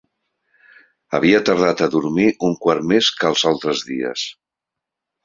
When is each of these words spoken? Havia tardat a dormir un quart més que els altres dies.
Havia 1.17 1.41
tardat 1.49 1.83
a 1.87 1.89
dormir 1.95 2.25
un 2.47 2.55
quart 2.63 2.87
més 2.93 3.11
que 3.19 3.29
els 3.33 3.45
altres 3.51 3.85
dies. 3.91 4.25